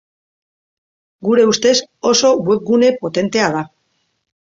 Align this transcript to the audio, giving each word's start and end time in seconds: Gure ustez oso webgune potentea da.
Gure 1.27 1.43
ustez 1.49 1.73
oso 2.13 2.31
webgune 2.47 2.89
potentea 3.05 3.51
da. 3.57 3.63